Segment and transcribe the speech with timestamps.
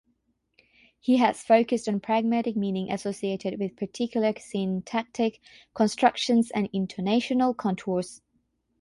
[0.99, 5.39] He has focused on pragmatic meaning associated with particular syntactic
[5.75, 8.23] constructions and intonational contours.